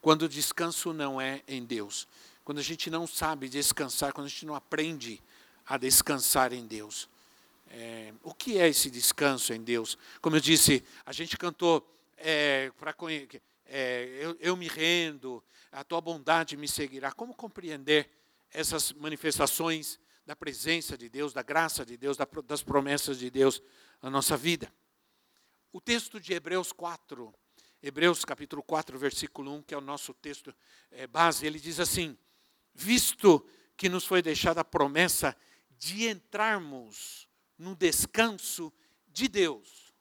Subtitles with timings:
[0.00, 2.08] Quando o descanso não é em Deus,
[2.44, 5.22] quando a gente não sabe descansar, quando a gente não aprende
[5.66, 7.08] a descansar em Deus.
[7.68, 9.96] É, o que é esse descanso em Deus?
[10.20, 12.94] Como eu disse, a gente cantou é, para
[13.66, 17.12] é, eu, eu me rendo, a tua bondade me seguirá.
[17.12, 18.10] Como compreender
[18.50, 23.62] essas manifestações da presença de Deus, da graça de Deus, das promessas de Deus
[24.02, 24.72] na nossa vida?
[25.72, 27.32] O texto de Hebreus 4,
[27.82, 30.54] Hebreus capítulo 4, versículo 1, que é o nosso texto
[30.90, 32.16] é, base, ele diz assim:
[32.74, 33.46] Visto
[33.76, 35.34] que nos foi deixada a promessa
[35.78, 38.70] de entrarmos no descanso
[39.08, 39.94] de Deus,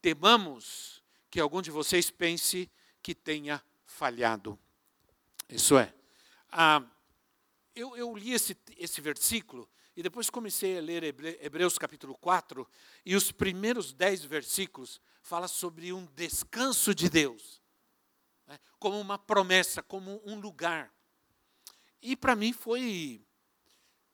[0.00, 2.68] temamos que algum de vocês pense
[3.00, 4.58] que tenha falhado.
[5.48, 5.94] Isso é,
[6.50, 6.84] ah,
[7.74, 12.66] eu, eu, li esse, esse versículo e depois comecei a ler Hebreus capítulo 4,
[13.04, 17.60] e os primeiros dez versículos fala sobre um descanso de Deus,
[18.46, 20.90] né, como uma promessa, como um lugar.
[22.00, 23.24] E para mim foi,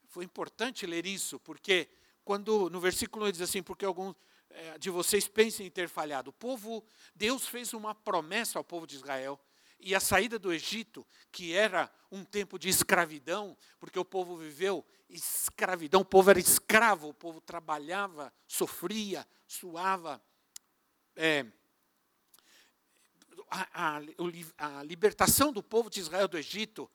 [0.09, 1.89] foi importante ler isso, porque
[2.25, 4.15] quando no versículo 1 diz assim, porque alguns
[4.49, 6.31] é, de vocês pensem em ter falhado.
[6.31, 6.83] O povo,
[7.15, 9.39] Deus fez uma promessa ao povo de Israel,
[9.79, 14.85] e a saída do Egito, que era um tempo de escravidão, porque o povo viveu
[15.09, 20.21] escravidão, o povo era escravo, o povo trabalhava, sofria, suava.
[21.15, 21.45] É,
[23.49, 26.89] a, a, a libertação do povo de Israel do Egito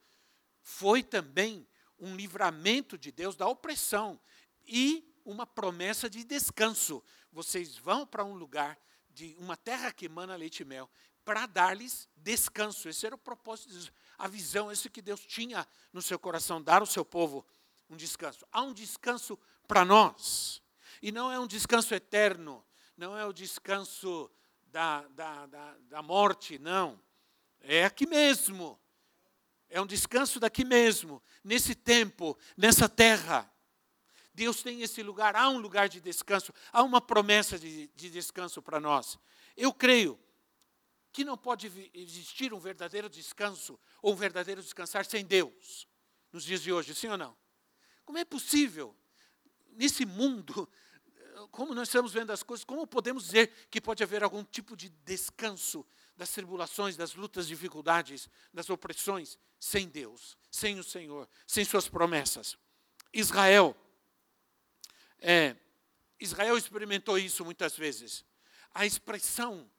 [0.61, 1.67] foi também
[1.99, 4.19] um livramento de Deus da opressão
[4.65, 7.03] e uma promessa de descanso.
[7.31, 8.79] Vocês vão para um lugar
[9.09, 10.89] de uma terra que emana leite e mel
[11.25, 12.87] para dar-lhes descanso.
[12.87, 16.85] Esse era o propósito, a visão, esse que Deus tinha no seu coração, dar ao
[16.85, 17.45] seu povo
[17.89, 18.45] um descanso.
[18.51, 19.37] Há um descanso
[19.67, 20.61] para nós.
[21.01, 22.63] E não é um descanso eterno,
[22.95, 24.31] não é o descanso
[24.67, 27.01] da, da, da, da morte, não.
[27.59, 28.79] É aqui mesmo.
[29.67, 33.51] É um descanso daqui mesmo, nesse tempo, nessa terra.
[34.33, 38.61] Deus tem esse lugar, há um lugar de descanso, há uma promessa de, de descanso
[38.61, 39.17] para nós.
[39.57, 40.19] Eu creio
[41.15, 45.87] que não pode existir um verdadeiro descanso ou um verdadeiro descansar sem Deus,
[46.29, 47.37] nos dias de hoje, sim ou não?
[48.03, 48.93] Como é possível,
[49.67, 50.69] nesse mundo,
[51.51, 54.89] como nós estamos vendo as coisas, como podemos dizer que pode haver algum tipo de
[54.89, 55.85] descanso
[56.17, 62.57] das tribulações, das lutas, dificuldades, das opressões, sem Deus, sem o Senhor, sem Suas promessas?
[63.13, 63.73] Israel,
[65.19, 65.55] é,
[66.19, 68.25] Israel experimentou isso muitas vezes.
[68.73, 69.71] A expressão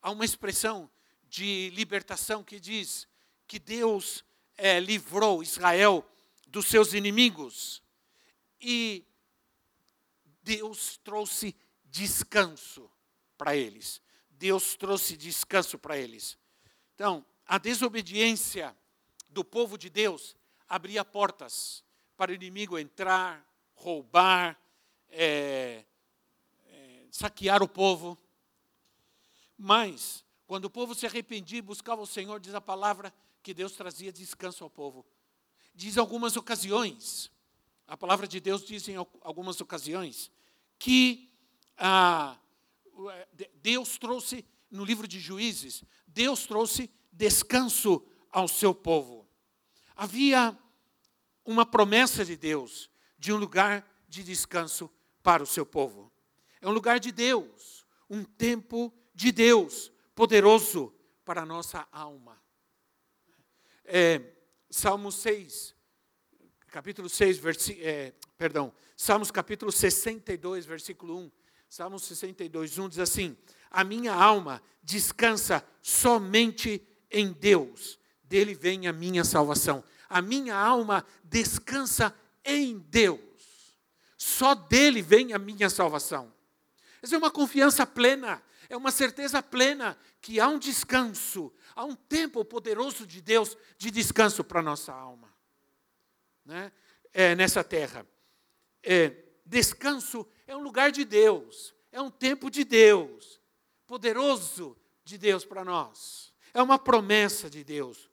[0.00, 0.90] há uma expressão
[1.28, 3.06] de libertação que diz
[3.46, 4.24] que Deus
[4.56, 6.04] é, livrou Israel
[6.46, 7.82] dos seus inimigos
[8.60, 9.04] e
[10.42, 12.90] Deus trouxe descanso
[13.36, 14.00] para eles.
[14.30, 16.38] Deus trouxe descanso para eles.
[16.94, 18.76] Então, a desobediência
[19.28, 20.36] do povo de Deus
[20.68, 21.84] abria portas
[22.16, 23.44] para o inimigo entrar,
[23.74, 24.58] roubar,
[25.08, 25.84] é,
[26.66, 28.18] é, saquear o povo.
[29.62, 33.12] Mas, quando o povo se arrependia e buscava o Senhor, diz a palavra
[33.42, 35.04] que Deus trazia descanso ao povo.
[35.74, 37.30] Diz algumas ocasiões,
[37.86, 40.32] a palavra de Deus diz em algumas ocasiões,
[40.78, 41.30] que
[41.76, 42.38] ah,
[43.56, 49.28] Deus trouxe, no livro de Juízes, Deus trouxe descanso ao seu povo.
[49.94, 50.58] Havia
[51.44, 52.88] uma promessa de Deus
[53.18, 54.90] de um lugar de descanso
[55.22, 56.10] para o seu povo.
[56.62, 60.94] É um lugar de Deus, um tempo de Deus, poderoso
[61.24, 62.40] para a nossa alma.
[63.84, 64.20] É,
[64.70, 65.74] Salmo 6,
[66.68, 71.30] capítulo 6, versi, é, perdão, Salmos capítulo 62, versículo 1.
[71.70, 73.34] Salmos 62, 1 diz assim:
[73.70, 79.82] A minha alma descansa somente em Deus, dele vem a minha salvação.
[80.06, 82.14] A minha alma descansa
[82.44, 83.20] em Deus,
[84.18, 86.30] só dele vem a minha salvação.
[87.00, 91.96] Essa é uma confiança plena é uma certeza plena que há um descanso, há um
[91.96, 95.28] tempo poderoso de Deus de descanso para a nossa alma.
[96.44, 96.72] Né?
[97.12, 98.06] É, nessa terra.
[98.80, 103.40] É, descanso é um lugar de Deus, é um tempo de Deus,
[103.88, 106.32] poderoso de Deus para nós.
[106.54, 108.08] É uma promessa de Deus.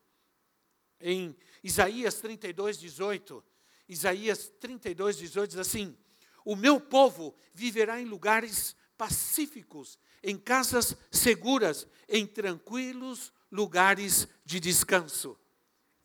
[0.99, 3.45] em Isaías 32, 18.
[3.87, 5.95] Isaías 32, 18 diz assim:
[6.43, 15.37] O meu povo viverá em lugares pacíficos, em casas seguras, em tranquilos lugares de descanso.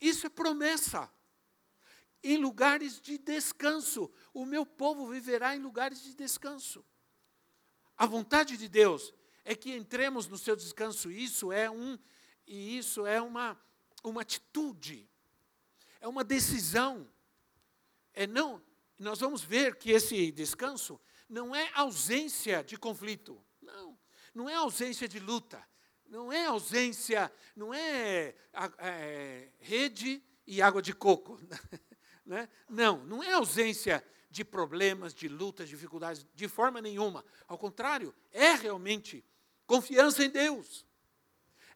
[0.01, 1.11] Isso é promessa.
[2.23, 4.11] Em lugares de descanso.
[4.33, 6.85] O meu povo viverá em lugares de descanso.
[7.97, 9.13] A vontade de Deus
[9.45, 11.11] é que entremos no seu descanso.
[11.11, 11.99] Isso é um
[12.47, 13.59] e isso é uma
[14.05, 15.09] uma atitude.
[16.01, 17.09] É uma decisão.
[18.13, 18.63] É não,
[18.99, 23.43] nós vamos ver que esse descanso não é ausência de conflito.
[24.35, 25.63] Não, é ausência de luta.
[26.07, 28.35] Não é ausência, não é,
[28.79, 31.41] é rede e água de coco.
[32.25, 32.49] Né?
[32.69, 37.25] Não, não é ausência de problemas, de lutas, dificuldades, de forma nenhuma.
[37.49, 39.25] Ao contrário, é realmente
[39.67, 40.87] confiança em Deus.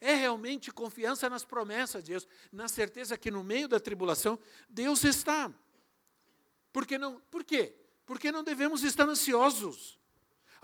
[0.00, 4.38] É realmente confiança nas promessas de Deus, na certeza que no meio da tribulação
[4.68, 5.52] Deus está.
[6.72, 7.74] Porque não, por quê?
[8.04, 9.98] Porque não devemos estar ansiosos.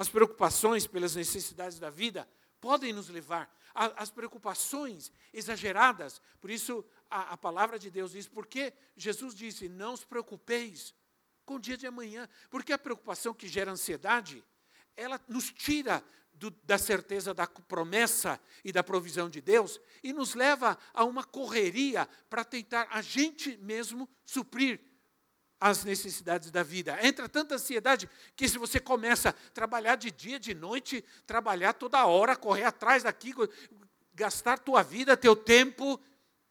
[0.03, 2.29] As preocupações pelas necessidades da vida
[2.61, 6.21] podem nos levar às preocupações exageradas.
[6.41, 10.93] Por isso a, a palavra de Deus diz, porque Jesus disse: "Não os preocupeis
[11.47, 14.43] com o dia de amanhã", porque a preocupação que gera ansiedade,
[14.97, 20.35] ela nos tira do, da certeza da promessa e da provisão de Deus e nos
[20.35, 24.81] leva a uma correria para tentar a gente mesmo suprir
[25.63, 26.99] as necessidades da vida.
[27.07, 32.05] Entra tanta ansiedade que se você começa a trabalhar de dia, de noite, trabalhar toda
[32.05, 33.33] hora, correr atrás daqui,
[34.13, 36.01] gastar tua vida, teu tempo,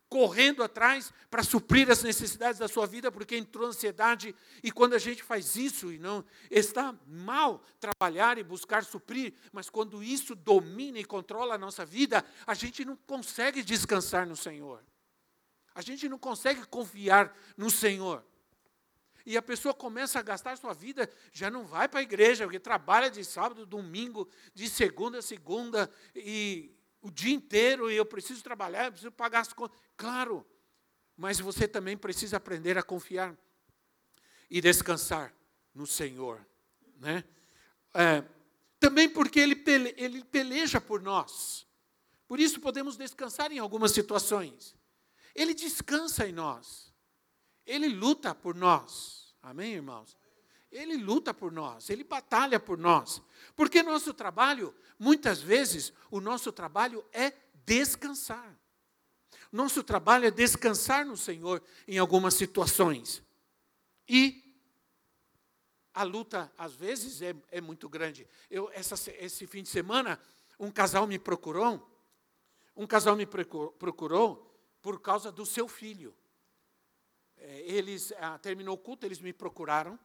[0.08, 4.34] correndo atrás para suprir as necessidades da sua vida, porque entrou ansiedade.
[4.63, 9.69] E quando a gente faz isso, e não está mal trabalhar e buscar suprir, mas
[9.69, 14.81] quando isso domina e controla a nossa vida, a gente não consegue descansar no Senhor.
[15.75, 18.24] A gente não consegue confiar no Senhor.
[19.26, 22.60] E a pessoa começa a gastar sua vida, já não vai para a igreja, porque
[22.60, 28.44] trabalha de sábado, domingo, de segunda a segunda, e o dia inteiro e eu preciso
[28.44, 29.78] trabalhar, eu preciso pagar as contas.
[29.98, 30.46] Claro,
[31.18, 33.36] mas você também precisa aprender a confiar
[34.50, 35.34] e descansar
[35.74, 36.46] no Senhor.
[36.98, 37.24] Né?
[37.94, 38.24] É,
[38.80, 41.66] também porque ele, pele, ele peleja por nós.
[42.28, 44.76] Por isso podemos descansar em algumas situações.
[45.36, 46.91] Ele descansa em nós.
[47.72, 49.34] Ele luta por nós.
[49.42, 50.18] Amém, irmãos?
[50.70, 53.22] Ele luta por nós, ele batalha por nós.
[53.56, 57.32] Porque nosso trabalho, muitas vezes, o nosso trabalho é
[57.66, 58.60] descansar.
[59.50, 63.24] Nosso trabalho é descansar no Senhor em algumas situações.
[64.06, 64.54] E
[65.94, 68.28] a luta, às vezes, é, é muito grande.
[68.50, 70.20] Eu, essa, esse fim de semana,
[70.60, 71.90] um casal me procurou,
[72.76, 76.14] um casal me procurou por causa do seu filho.
[77.42, 80.00] É, eles, ah, terminou o culto, eles me procuraram,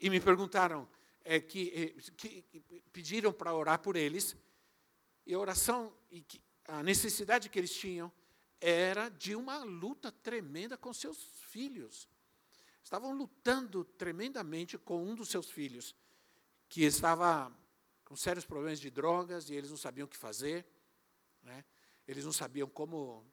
[0.00, 0.88] e me perguntaram,
[1.24, 2.44] é, que, é, que,
[2.92, 4.36] pediram para orar por eles,
[5.24, 8.12] e a oração, e que, a necessidade que eles tinham
[8.60, 12.08] era de uma luta tremenda com seus filhos.
[12.82, 15.94] Estavam lutando tremendamente com um dos seus filhos,
[16.68, 17.56] que estava
[18.04, 20.66] com sérios problemas de drogas e eles não sabiam o que fazer,
[21.42, 21.64] né?
[22.06, 23.24] eles não sabiam como,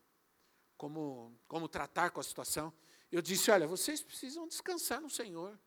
[0.78, 2.72] como, como tratar com a situação.
[3.12, 5.60] Eu disse: Olha, vocês precisam descansar no Senhor.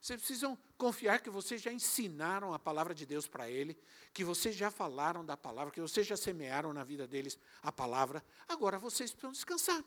[0.00, 3.74] Vocês precisam confiar que vocês já ensinaram a palavra de Deus para ele,
[4.12, 8.22] que vocês já falaram da palavra, que vocês já semearam na vida deles a palavra.
[8.46, 9.82] Agora vocês precisam descansar.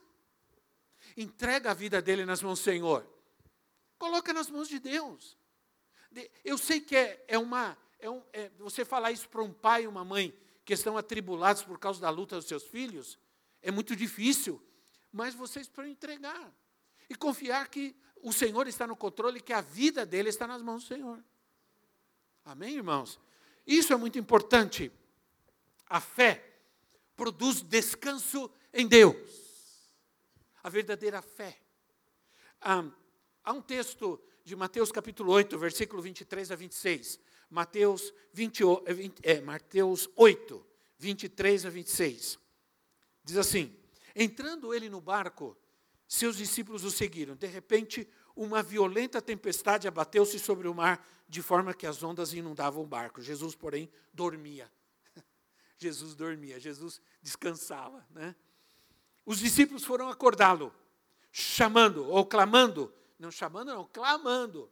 [1.15, 3.07] Entrega a vida dele nas mãos do Senhor.
[3.99, 5.37] Coloca nas mãos de Deus.
[6.43, 7.77] Eu sei que é, é uma.
[7.99, 10.35] É um, é, você falar isso para um pai e uma mãe
[10.65, 13.19] que estão atribulados por causa da luta dos seus filhos,
[13.61, 14.59] é muito difícil.
[15.11, 16.51] Mas vocês precisam entregar.
[17.09, 20.83] E confiar que o Senhor está no controle, que a vida dele está nas mãos
[20.83, 21.23] do Senhor.
[22.43, 23.19] Amém, irmãos?
[23.65, 24.91] Isso é muito importante.
[25.87, 26.59] A fé
[27.15, 29.15] produz descanso em Deus.
[30.63, 31.59] A verdadeira fé.
[32.61, 32.83] Ah,
[33.43, 37.19] há um texto de Mateus capítulo 8, versículo 23 a 26.
[37.49, 38.63] Mateus, 20,
[39.23, 40.65] é, Mateus 8,
[40.97, 42.39] 23 a 26.
[43.23, 43.75] Diz assim:
[44.15, 45.57] Entrando ele no barco,
[46.07, 47.35] seus discípulos o seguiram.
[47.35, 52.83] De repente, uma violenta tempestade abateu-se sobre o mar, de forma que as ondas inundavam
[52.83, 53.21] o barco.
[53.21, 54.71] Jesus, porém, dormia.
[55.77, 58.05] Jesus dormia, Jesus descansava.
[58.11, 58.35] Né?
[59.25, 60.73] Os discípulos foram acordá-lo,
[61.31, 62.93] chamando ou clamando.
[63.19, 64.71] Não chamando, não, clamando.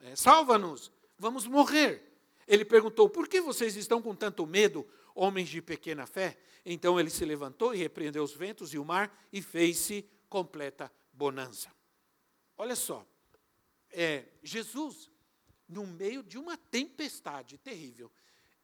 [0.00, 2.02] É, Salva-nos, vamos morrer.
[2.46, 6.36] Ele perguntou: Por que vocês estão com tanto medo, homens de pequena fé?
[6.64, 11.72] Então ele se levantou e repreendeu os ventos e o mar, e fez-se completa bonança.
[12.56, 13.06] Olha só,
[13.90, 15.10] é, Jesus,
[15.68, 18.10] no meio de uma tempestade terrível,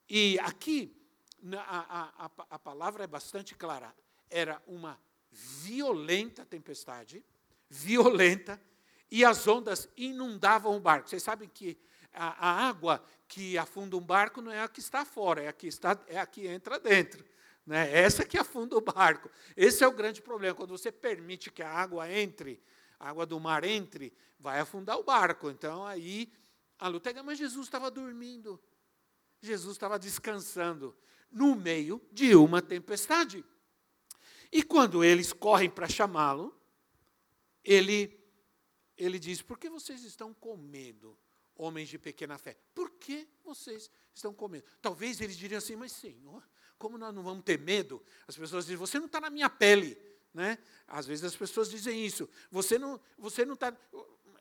[0.09, 0.95] e aqui
[1.57, 3.95] a, a, a palavra é bastante clara,
[4.31, 4.99] era uma
[5.31, 7.25] violenta tempestade,
[7.69, 8.61] violenta,
[9.11, 11.09] e as ondas inundavam o barco.
[11.09, 11.79] Vocês sabem que
[12.13, 15.53] a, a, água que afunda um barco não é a que está fora, é a
[15.53, 17.25] que, está, é a que entra dentro.
[17.65, 17.97] Né?
[17.97, 19.31] Essa que afunda o barco.
[19.57, 20.55] Esse é o grande problema.
[20.55, 22.63] Quando você permite que a água entre,
[22.99, 25.51] a água do mar entre, vai afundar o barco.
[25.51, 26.33] Então aí
[26.79, 27.23] a luta é.
[27.23, 28.61] Mas Jesus estava dormindo.
[29.41, 30.97] Jesus estava descansando
[31.31, 33.45] no meio de uma tempestade.
[34.51, 36.55] E quando eles correm para chamá-lo,
[37.65, 38.23] ele
[38.97, 41.19] ele diz: Por que vocês estão com medo,
[41.57, 42.57] homens de pequena fé?
[42.75, 44.67] Por que vocês estão com medo?
[44.81, 46.43] Talvez eles diriam assim: Mas, Senhor,
[46.83, 48.03] como nós não vamos ter medo?
[48.27, 49.97] As pessoas dizem: Você não está na minha pele.
[50.35, 50.59] Né?
[50.89, 52.29] Às vezes as pessoas dizem isso.
[52.51, 53.73] Você não você não está.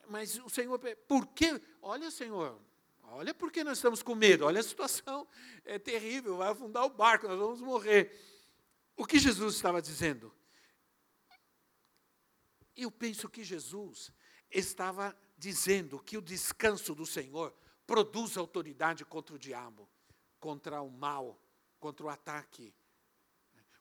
[0.10, 1.62] Mas o Senhor, por que?
[1.84, 2.60] Olha, Senhor,
[3.04, 4.46] olha por que nós estamos com medo.
[4.46, 5.28] Olha a situação
[5.64, 8.12] é terrível, vai afundar o barco, nós vamos morrer.
[8.98, 10.34] O que Jesus estava dizendo?
[12.76, 14.12] Eu penso que Jesus
[14.50, 17.54] estava dizendo que o descanso do Senhor
[17.86, 19.88] produz autoridade contra o diabo,
[20.40, 21.40] contra o mal,
[21.82, 22.74] contra o ataque.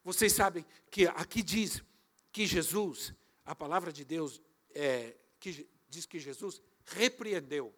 [0.03, 1.81] Vocês sabem que aqui diz
[2.33, 3.13] que Jesus,
[3.45, 4.41] a palavra de Deus
[4.75, 7.73] é, que diz que Jesus repreendeu,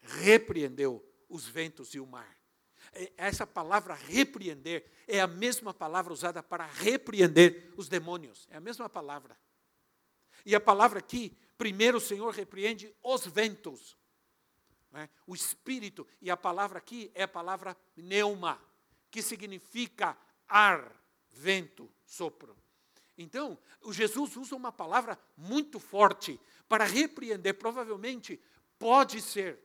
[0.00, 2.38] repreendeu os ventos e o mar.
[2.94, 8.48] É, essa palavra repreender é a mesma palavra usada para repreender os demônios.
[8.50, 9.38] É a mesma palavra.
[10.46, 13.94] E a palavra aqui Primeiro o Senhor repreende os ventos.
[14.90, 15.10] Né?
[15.26, 18.58] O espírito, e a palavra aqui é a palavra pneuma,
[19.10, 20.16] que significa
[20.48, 20.92] ar,
[21.30, 22.56] vento, sopro.
[23.16, 28.40] Então, o Jesus usa uma palavra muito forte para repreender, provavelmente
[28.78, 29.58] pode ser,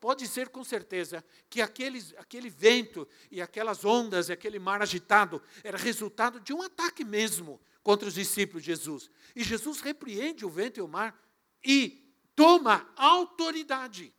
[0.00, 5.42] pode ser com certeza, que aqueles, aquele vento e aquelas ondas, e aquele mar agitado,
[5.64, 9.10] era resultado de um ataque mesmo contra os discípulos de Jesus.
[9.34, 11.20] E Jesus repreende o vento e o mar
[11.64, 14.14] e toma autoridade.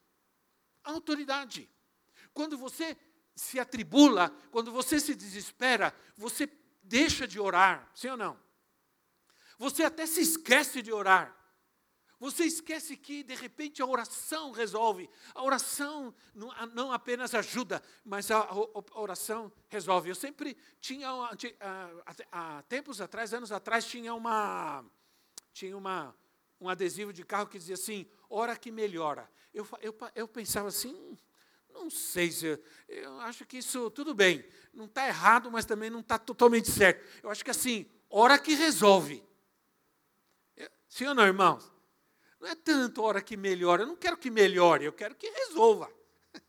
[0.84, 1.70] Autoridade.
[2.34, 2.98] Quando você
[3.36, 6.50] se atribula, quando você se desespera, você
[6.82, 8.39] deixa de orar, sim ou não?
[9.58, 11.36] Você até se esquece de orar.
[12.20, 15.10] Você esquece que, de repente, a oração resolve.
[15.34, 18.48] A oração não, apenas ajuda, mas a,
[18.94, 20.10] oração resolve.
[20.10, 21.10] Eu sempre tinha,
[22.32, 24.86] há tempos atrás, anos atrás, tinha uma,
[25.51, 26.15] tinha uma,
[26.60, 29.30] um adesivo de carro que dizia assim, hora que melhora.
[29.54, 31.18] Eu, eu, eu pensava assim,
[31.75, 32.60] não sei se.
[32.88, 37.05] Eu, acho que isso, tudo bem, não está errado, mas também não está totalmente certo.
[37.22, 39.24] Eu acho que assim, hora que resolve.
[40.88, 41.72] Sim ou não, irmãos?
[42.39, 45.91] Não é tanto hora que melhora, eu não quero que melhore, eu quero que resolva.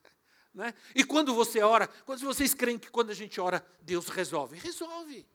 [0.54, 0.72] Né?
[0.94, 4.56] E quando você ora, quando vocês creem que quando a gente ora, Deus resolve?
[4.56, 5.28] Resolve.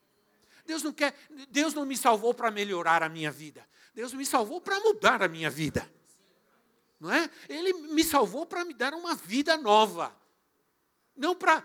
[0.65, 1.13] Deus não quer,
[1.49, 3.63] Deus não me salvou para melhorar a minha vida.
[3.93, 5.87] Deus me salvou para mudar a minha vida.
[7.01, 7.27] Não é?
[7.49, 10.15] Ele me salvou para me dar uma vida nova.
[11.17, 11.63] Não para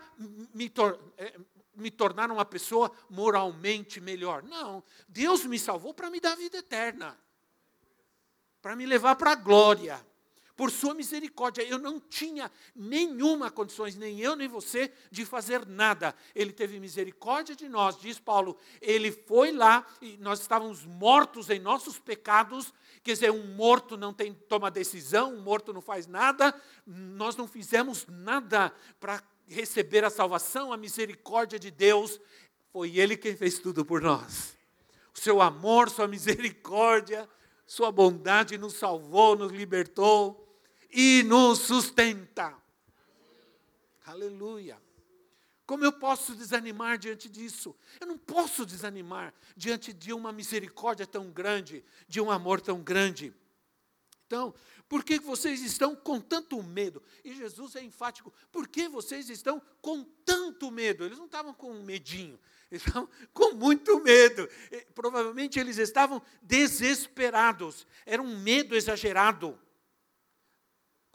[0.51, 1.39] me, tor é,
[1.75, 4.41] me tornar uma pessoa moralmente melhor.
[4.41, 4.83] Não.
[5.07, 7.15] Deus me salvou para me dar vida eterna.
[8.63, 10.03] Para me levar para a glória
[10.57, 11.61] por sua misericórdia.
[11.61, 16.15] Eu não tinha nenhuma condições, nem eu nem você, de fazer nada.
[16.33, 18.57] Ele teve misericórdia de nós, diz Paulo.
[18.81, 22.73] Ele foi lá e nós estávamos mortos em nossos pecados.
[23.03, 26.59] Quer dizer, um morto não tem toma decisão, um morto não faz nada.
[26.85, 32.19] Nós não fizemos nada para receber a salvação, a misericórdia de Deus.
[32.73, 34.57] Foi Ele quem fez tudo por nós.
[35.15, 37.29] O seu amor, sua misericórdia,
[37.65, 40.46] sua bondade nos salvou, nos libertou
[40.99, 42.55] e nos sustenta.
[44.03, 44.81] Aleluia.
[45.63, 47.75] Como eu posso desanimar diante disso?
[48.01, 53.31] Eu não posso desanimar diante de uma misericórdia tão grande, de um amor tão grande.
[54.25, 54.55] Então,
[54.89, 57.03] por que vocês estão com tanto medo?
[57.23, 61.05] E Jesus é enfático: por que vocês estão com tanto medo?
[61.05, 62.39] Eles não estavam com medinho,
[62.71, 64.49] eles estavam com muito medo.
[64.95, 69.59] Provavelmente eles estavam desesperados, era um medo exagerado.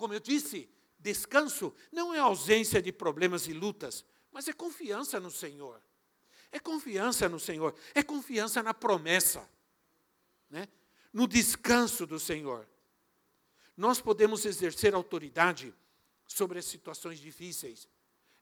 [0.02, 0.68] Como eu disse,
[0.98, 5.80] descanso não é ausência de problemas e lutas, mas é confiança no Senhor.
[6.50, 9.48] É confiança no Senhor, é confiança na promessa,
[10.50, 10.66] né?
[11.12, 12.68] no descanso do Senhor.
[13.76, 15.72] Nós podemos exercer autoridade
[16.26, 17.88] sobre as situações difíceis.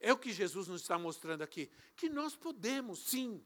[0.00, 3.44] É o que Jesus nos está mostrando aqui, que nós podemos sim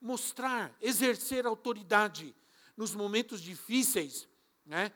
[0.00, 2.32] mostrar, exercer autoridade
[2.76, 4.28] nos momentos difíceis,
[4.64, 4.92] né?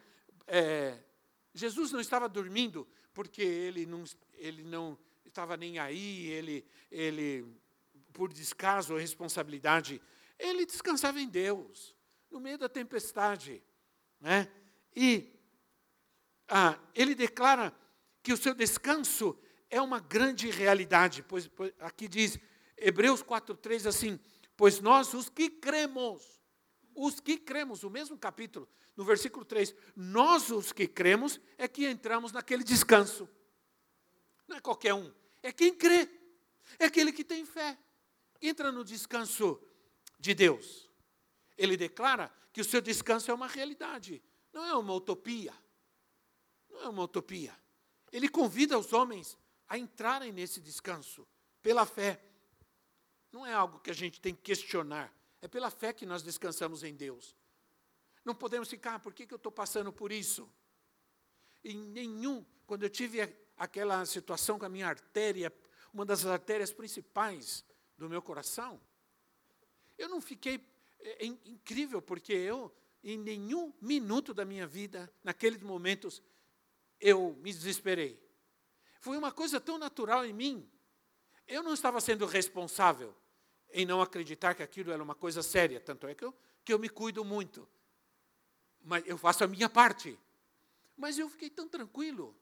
[0.47, 1.03] É,
[1.55, 4.05] Jesus não estava dormindo porque ele não,
[4.35, 7.47] ele não estava nem aí, ele, ele,
[8.13, 10.01] por descaso ou responsabilidade,
[10.39, 11.95] ele descansava em Deus,
[12.31, 13.63] no meio da tempestade.
[14.21, 14.51] Né?
[14.95, 15.31] E
[16.49, 17.75] ah, ele declara
[18.23, 19.39] que o seu descanso
[19.71, 22.39] é uma grande realidade, pois, pois aqui diz,
[22.77, 24.21] Hebreus 4,3 assim,
[24.57, 26.42] pois nós os que cremos,
[26.95, 31.87] os que cremos, o mesmo capítulo, no versículo 3, nós os que cremos é que
[31.87, 33.29] entramos naquele descanso.
[34.47, 36.09] Não é qualquer um, é quem crê,
[36.79, 37.79] é aquele que tem fé.
[38.41, 39.61] Entra no descanso
[40.19, 40.91] de Deus.
[41.57, 44.23] Ele declara que o seu descanso é uma realidade,
[44.53, 45.55] não é uma utopia.
[46.73, 47.57] Não é uma utopia.
[48.11, 51.27] Ele convida os homens a entrarem nesse descanso
[51.63, 52.23] pela fé.
[53.31, 56.85] Não é algo que a gente tem que questionar, é pela fé que nós descansamos
[56.85, 57.37] em Deus.
[58.25, 60.49] Não podemos ficar, ah, por que, que eu estou passando por isso?
[61.65, 63.21] Em nenhum, quando eu tive
[63.57, 65.53] aquela situação com a minha artéria,
[65.93, 67.65] uma das artérias principais
[67.99, 68.81] do meu coração,
[69.99, 70.65] eu não fiquei
[71.01, 72.73] é, é incrível, porque eu,
[73.03, 76.23] em nenhum minuto da minha vida, naqueles momentos,
[77.01, 78.23] eu me desesperei.
[79.01, 80.71] Foi uma coisa tão natural em mim.
[81.49, 83.13] Eu não estava sendo responsável
[83.73, 86.79] em não acreditar que aquilo era uma coisa séria, tanto é que eu, que eu
[86.79, 87.69] me cuido muito.
[88.85, 90.19] Mas eu faço a minha parte.
[90.97, 92.37] Mas eu fiquei tão tranquilo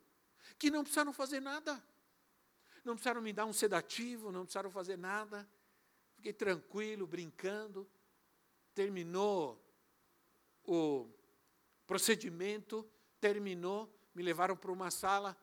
[0.57, 1.81] que não precisaram fazer nada.
[2.83, 5.47] Não precisaram me dar um sedativo, não precisaram fazer nada.
[6.15, 7.89] Fiquei tranquilo, brincando.
[8.73, 9.61] Terminou
[10.63, 11.09] o
[11.85, 15.37] procedimento, terminou, me levaram para uma sala.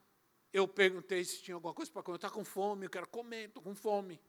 [0.52, 2.16] Eu perguntei se tinha alguma coisa para comer.
[2.16, 4.20] Está com fome, eu quero comer, estou com fome.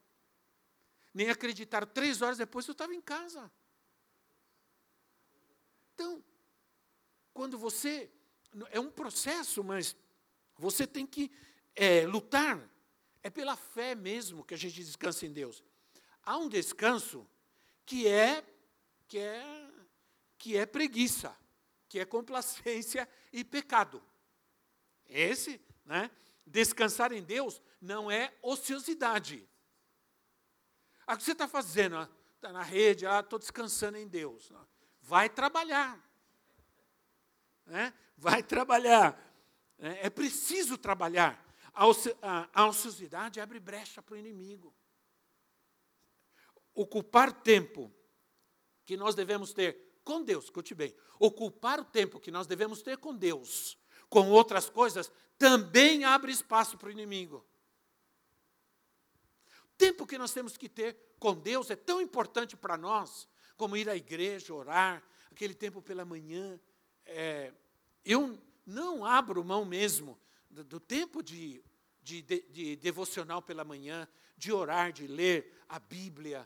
[1.13, 1.87] Nem acreditaram.
[1.87, 3.51] Três horas depois eu estava em casa.
[5.93, 6.23] Então,
[7.33, 8.11] quando você.
[8.71, 9.95] É um processo, mas
[10.57, 11.31] você tem que
[11.75, 12.69] é, lutar.
[13.21, 15.63] É pela fé mesmo que a gente descansa em Deus.
[16.23, 17.27] Há um descanso
[17.85, 18.45] que é
[19.07, 19.69] que é
[20.37, 21.35] que é preguiça,
[21.89, 24.01] que é complacência e pecado.
[25.07, 26.09] Esse, né?
[26.45, 29.48] Descansar em Deus não é ociosidade.
[31.09, 32.07] O que você está fazendo?
[32.35, 34.51] Está na rede, ah, estou descansando em Deus.
[35.01, 35.99] Vai trabalhar.
[37.65, 37.93] Né?
[38.15, 39.19] Vai trabalhar.
[39.79, 41.43] É, é preciso trabalhar.
[42.53, 44.73] A ociosidade abre brecha para o inimigo.
[46.75, 47.91] Ocupar tempo
[48.85, 50.95] que nós devemos ter com Deus, escute bem.
[51.19, 53.77] Ocupar o tempo que nós devemos ter com Deus,
[54.09, 57.45] com outras coisas, também abre espaço para o inimigo.
[59.79, 63.87] Tempo que nós temos que ter com Deus é tão importante para nós, como ir
[63.87, 66.59] à igreja, orar, aquele tempo pela manhã.
[67.05, 67.53] É,
[68.03, 71.63] eu não abro mão mesmo do, do tempo de,
[72.03, 76.45] de, de, de devocional pela manhã, de orar, de ler a Bíblia.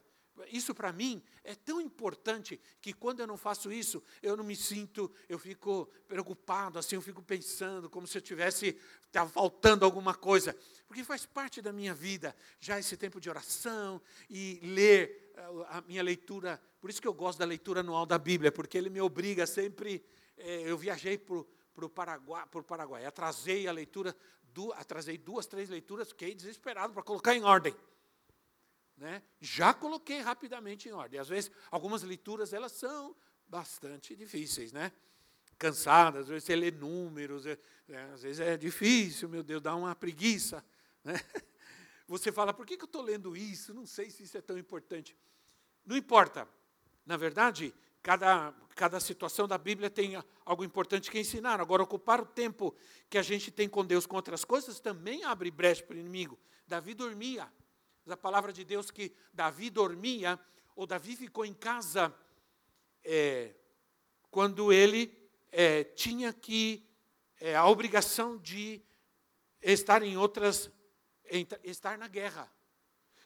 [0.51, 4.55] Isso para mim é tão importante que quando eu não faço isso, eu não me
[4.55, 8.77] sinto, eu fico preocupado, assim, eu fico pensando como se eu tivesse
[9.11, 14.01] tá faltando alguma coisa, porque faz parte da minha vida, já esse tempo de oração
[14.27, 16.59] e ler eh, a minha leitura.
[16.81, 20.03] Por isso que eu gosto da leitura anual da Bíblia, porque ele me obriga sempre.
[20.35, 23.05] É, eu viajei para o Paraguai, por Paraguai.
[23.05, 24.15] Atrasei a leitura,
[24.51, 27.75] du, atrasei duas, três leituras, fiquei desesperado para colocar em ordem.
[29.03, 29.21] Né?
[29.41, 31.19] Já coloquei rapidamente em ordem.
[31.19, 33.13] Às vezes, algumas leituras elas são
[33.49, 34.93] bastante difíceis, né?
[35.57, 39.75] Cansadas, às vezes você lê números, é, é, às vezes é difícil, meu Deus, dá
[39.75, 40.63] uma preguiça.
[41.03, 41.19] Né?
[42.07, 43.73] Você fala, por que, que eu estou lendo isso?
[43.73, 45.17] Não sei se isso é tão importante.
[45.85, 46.47] Não importa.
[47.05, 51.61] Na verdade, Cada, cada situação da Bíblia tem algo importante que ensinar.
[51.61, 52.75] Agora, ocupar o tempo
[53.09, 56.37] que a gente tem com Deus com outras coisas também abre brecha para o inimigo.
[56.67, 57.49] Davi dormia.
[58.07, 60.39] A palavra de Deus que Davi dormia,
[60.75, 62.13] ou Davi ficou em casa
[63.03, 63.53] é,
[64.29, 65.15] quando ele
[65.51, 66.85] é, tinha que
[67.39, 68.81] é, a obrigação de
[69.61, 70.69] estar em outras,
[71.63, 72.51] estar na guerra.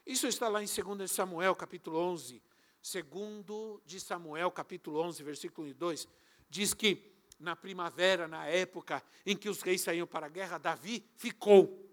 [0.05, 2.41] Isso está lá em 2 Samuel, capítulo 11
[2.87, 6.07] segundo de Samuel, capítulo 11, versículo 2,
[6.49, 11.05] diz que na primavera, na época em que os reis saíam para a guerra, Davi
[11.17, 11.85] ficou.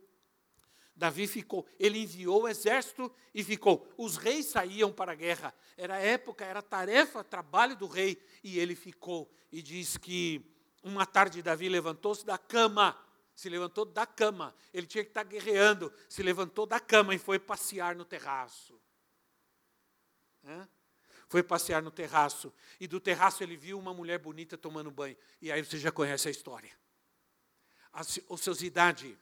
[0.96, 3.92] Davi ficou, ele enviou o exército e ficou.
[3.98, 8.76] Os reis saíam para a guerra, era época, era tarefa, trabalho do rei, e ele
[8.76, 9.30] ficou.
[9.50, 10.44] E diz que
[10.82, 12.96] uma tarde Davi levantou-se da cama,
[13.34, 17.38] se levantou da cama, ele tinha que estar guerreando, se levantou da cama e foi
[17.38, 18.80] passear no terraço.
[21.28, 22.52] foi passear no terraço.
[22.78, 25.16] E do terraço ele viu uma mulher bonita tomando banho.
[25.42, 26.70] E aí você já conhece a história.
[27.92, 29.18] A ociosidade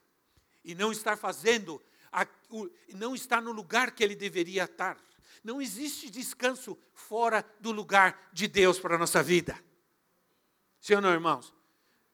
[0.64, 4.96] e não estar fazendo, a, o, não estar no lugar que ele deveria estar.
[5.42, 9.58] Não existe descanso fora do lugar de Deus para a nossa vida.
[10.90, 11.54] Ou não, irmãos?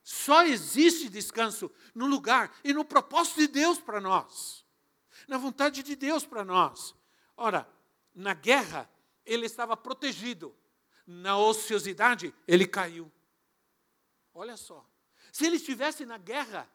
[0.02, 4.64] Só existe descanso no lugar e no propósito de Deus para nós,
[5.26, 6.94] na vontade de Deus para nós.
[7.36, 7.68] Ora,
[8.14, 8.90] na guerra,
[9.26, 10.54] ele estava protegido,
[11.06, 13.12] na ociosidade, ele caiu.
[14.32, 14.88] Olha só.
[15.32, 16.70] Se ele estivesse na guerra,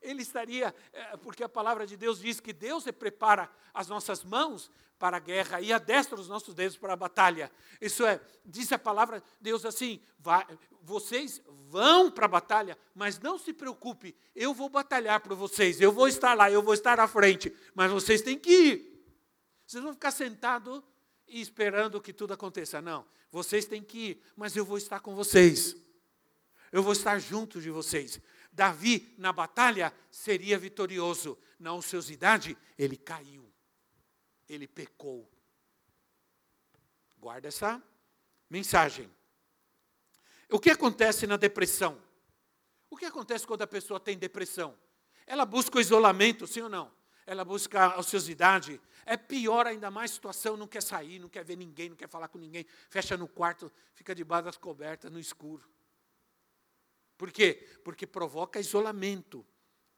[0.00, 4.70] ele estaria, é, porque a palavra de Deus diz que Deus prepara as nossas mãos
[4.98, 7.50] para a guerra e adestra os nossos dedos para a batalha.
[7.80, 10.46] Isso é, diz a palavra de Deus assim: vai,
[10.82, 15.90] vocês vão para a batalha, mas não se preocupe, eu vou batalhar por vocês, eu
[15.90, 18.90] vou estar lá, eu vou estar à frente, mas vocês têm que ir.
[19.66, 20.82] Vocês vão ficar sentados
[21.28, 22.82] e esperando que tudo aconteça.
[22.82, 25.76] Não, vocês têm que ir, mas eu vou estar com vocês.
[26.72, 28.20] Eu vou estar junto de vocês.
[28.52, 31.38] Davi, na batalha, seria vitorioso.
[31.58, 33.52] Na ociosidade, ele caiu.
[34.48, 35.30] Ele pecou.
[37.18, 37.82] Guarda essa
[38.48, 39.10] mensagem.
[40.50, 42.02] O que acontece na depressão?
[42.88, 44.76] O que acontece quando a pessoa tem depressão?
[45.26, 46.90] Ela busca o isolamento, sim ou não?
[47.24, 48.80] Ela busca a ociosidade.
[49.06, 52.08] É pior ainda mais a situação, não quer sair, não quer ver ninguém, não quer
[52.08, 55.68] falar com ninguém, fecha no quarto, fica debaixo das cobertas, no escuro.
[57.20, 57.62] Por quê?
[57.84, 59.46] Porque provoca isolamento.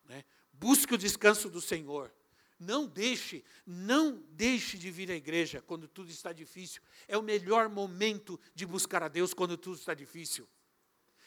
[0.07, 0.25] Né?
[0.53, 2.13] Busque o descanso do Senhor.
[2.59, 6.83] Não deixe, não deixe de vir à igreja quando tudo está difícil.
[7.07, 10.49] É o melhor momento de buscar a Deus quando tudo está difícil.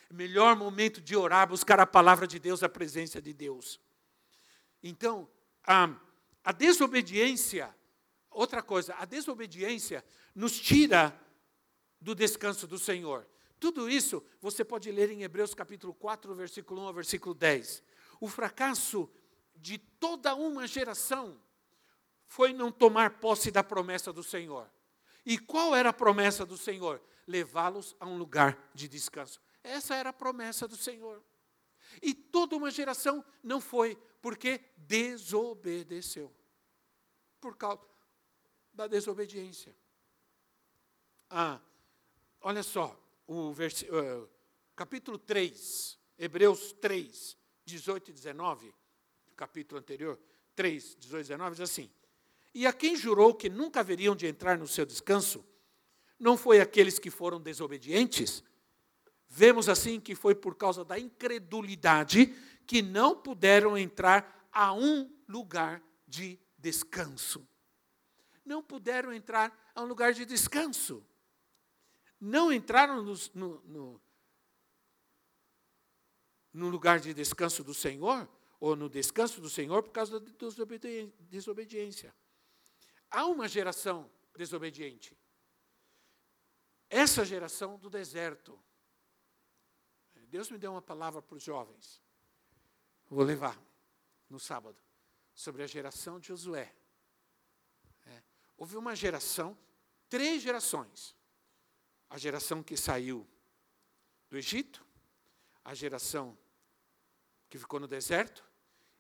[0.10, 3.80] É o melhor momento de orar, buscar a palavra de Deus, a presença de Deus.
[4.84, 5.32] Então,
[5.64, 5.98] a,
[6.44, 7.74] a desobediência,
[8.30, 10.04] outra coisa, a desobediência
[10.36, 11.18] nos tira
[12.02, 13.26] do descanso do Senhor.
[13.60, 17.84] Tudo isso você pode ler em Hebreus capítulo 4, versículo 1 ao versículo 10.
[18.20, 19.10] O fracasso
[19.56, 21.42] de toda uma geração
[22.28, 24.70] foi não tomar posse da promessa do Senhor.
[25.26, 27.02] E qual era a promessa do Senhor?
[27.28, 29.42] Levá-los a um lugar de descanso.
[29.64, 31.24] Essa era a promessa do Senhor.
[32.02, 36.32] E toda uma geração não foi, porque desobedeceu.
[37.40, 37.82] Por causa
[38.74, 39.76] da desobediência.
[41.30, 41.60] Ah,
[42.42, 44.30] olha só, o uh,
[44.76, 48.74] capítulo 3, Hebreus 3, 18 e 19,
[49.36, 50.20] capítulo anterior,
[50.56, 51.90] 3, 18 e 19, diz assim:
[52.54, 55.46] E a quem jurou que nunca haveriam de entrar no seu descanso,
[56.20, 58.44] não foi aqueles que foram desobedientes?
[59.28, 62.28] Vemos assim que foi por causa da incredulidade
[62.66, 67.46] que não puderam entrar a um lugar de descanso.
[68.46, 71.04] Não puderam entrar a um lugar de descanso
[72.20, 74.02] não entraram no, no, no,
[76.54, 78.28] no lugar de descanso do Senhor,
[78.60, 80.32] ou no descanso do Senhor, por causa da
[81.30, 82.16] desobediência.
[83.12, 85.18] Há uma geração desobediente.
[86.90, 88.60] Essa geração do deserto.
[90.28, 92.02] Deus me deu uma palavra para os jovens.
[93.10, 93.62] Vou levar
[94.30, 94.78] no sábado.
[95.34, 96.74] Sobre a geração de Josué.
[98.06, 98.24] É.
[98.58, 99.58] Houve uma geração,
[100.10, 101.16] três gerações
[102.16, 103.28] a geração que saiu
[104.30, 104.86] do Egito,
[105.66, 106.38] a geração
[107.50, 108.42] que ficou no deserto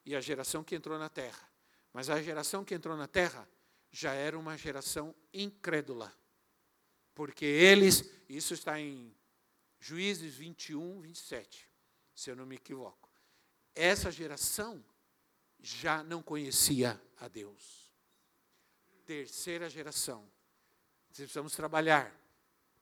[0.05, 1.49] e a geração que entrou na terra.
[1.93, 3.47] Mas a geração que entrou na terra
[3.89, 6.13] já era uma geração incrédula.
[7.13, 9.15] Porque eles, isso está em
[9.79, 11.69] Juízes 21, 27,
[12.13, 13.09] se eu não me equivoco.
[13.73, 14.83] Essa geração
[15.61, 17.95] já não conhecia a Deus.
[19.05, 20.29] Terceira geração.
[21.07, 22.24] Precisamos trabalhar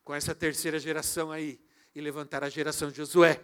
[0.03, 1.59] com essa terceira geração aí
[1.95, 3.43] e levantar a geração de Josué.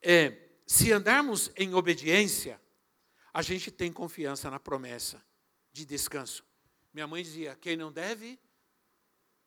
[0.00, 2.60] É, se andarmos em obediência,
[3.32, 5.22] a gente tem confiança na promessa
[5.72, 6.44] de descanso.
[6.92, 8.38] Minha mãe dizia: quem não deve,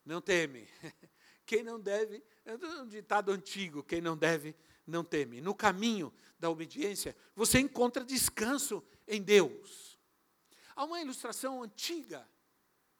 [0.03, 0.67] não teme.
[1.45, 4.55] Quem não deve, é um ditado antigo: quem não deve,
[4.85, 5.41] não teme.
[5.41, 9.99] No caminho da obediência, você encontra descanso em Deus.
[10.75, 12.27] Há uma ilustração antiga,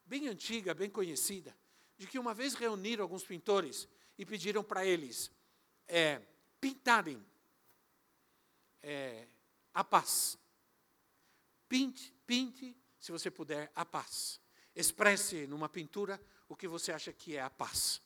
[0.05, 1.57] bem antiga, bem conhecida,
[1.97, 5.31] de que uma vez reuniram alguns pintores e pediram para eles
[5.87, 6.21] é,
[6.59, 7.23] pintarem
[8.81, 9.27] é,
[9.73, 10.37] a paz.
[11.67, 14.39] Pinte, pinte, se você puder, a paz.
[14.75, 18.01] Expresse numa pintura o que você acha que é a paz.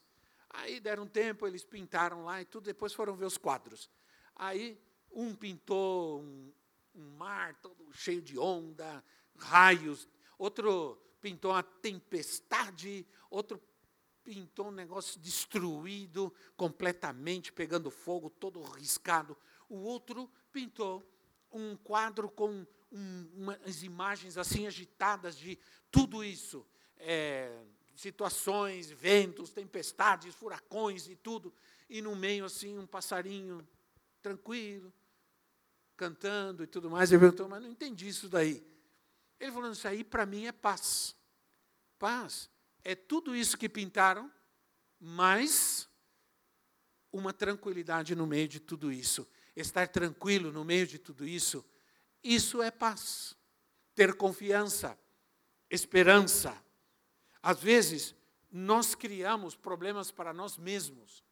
[0.49, 3.89] Aí deram um tempo, eles pintaram lá e tudo, depois foram ver os quadros.
[4.36, 4.80] Aí
[5.12, 6.52] um pintou um,
[6.95, 9.04] um mar todo cheio de onda,
[9.38, 13.62] raios, outro pintou uma tempestade, outro
[14.30, 19.36] pintou um negócio destruído, completamente pegando fogo, todo riscado.
[19.68, 21.04] O outro pintou
[21.52, 25.58] um quadro com um, umas imagens assim agitadas de
[25.89, 26.63] tudo isso.
[26.98, 27.60] É,
[27.96, 31.52] situações, ventos, tempestades, furacões e tudo.
[31.89, 33.68] E no meio, assim, um passarinho
[34.22, 34.94] tranquilo,
[35.98, 37.12] cantando e tudo mais.
[37.12, 38.63] Ele perguntou, mas não entendi isso daí.
[39.39, 41.15] Ele falou, isso aí para mim é paz.
[41.98, 42.48] Paz
[42.84, 44.32] é tudo isso que pintaram,
[45.00, 45.89] mas
[47.12, 49.28] uma tranquilidade no meio de tudo isso.
[49.56, 51.65] Estar tranquilo no meio de tudo isso,
[52.24, 53.36] isso é paz.
[53.96, 54.98] Ter confiança,
[55.70, 56.56] esperança.
[57.42, 58.15] Às vezes,
[58.52, 61.24] nós criamos problemas para nós mesmos.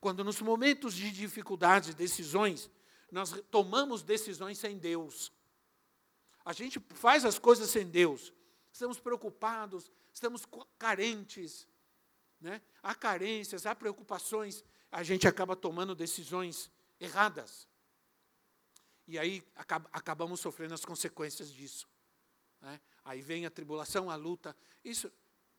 [0.00, 2.70] Quando nos momentos de dificuldade, decisões,
[3.10, 5.32] nós tomamos decisões sem Deus.
[6.44, 8.32] A gente faz as coisas sem Deus.
[8.76, 10.46] Estamos preocupados, estamos
[10.78, 11.66] carentes.
[12.38, 12.60] Né?
[12.82, 14.62] Há carências, há preocupações,
[14.92, 17.66] a gente acaba tomando decisões erradas.
[19.08, 19.42] E aí
[19.90, 21.88] acabamos sofrendo as consequências disso.
[22.60, 22.78] Né?
[23.02, 24.54] Aí vem a tribulação, a luta.
[24.84, 25.10] Isso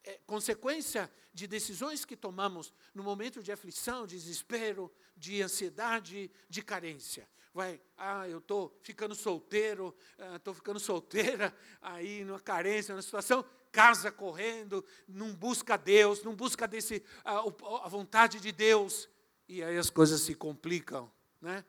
[0.04, 6.62] é consequência de decisões que tomamos no momento de aflição, de desespero, de ansiedade, de
[6.62, 7.28] carência.
[7.58, 9.92] Vai, ah, eu estou ficando solteiro,
[10.36, 16.36] estou ah, ficando solteira, aí numa carência, numa situação, casa correndo, não busca Deus, não
[16.36, 19.10] busca desse, a, a vontade de Deus,
[19.48, 21.66] e aí as coisas se complicam, né?